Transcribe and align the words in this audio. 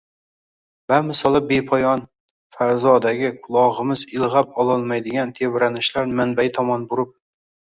bamisli 0.91 1.41
bepoyon 1.51 2.01
fazodagi 2.57 3.31
qulog‘imiz 3.45 4.03
ilg‘ab 4.17 4.57
ololmaydigan 4.65 5.35
tebranishlar 5.41 6.11
manbai 6.23 6.49
tomon 6.61 6.91
burib 6.95 7.17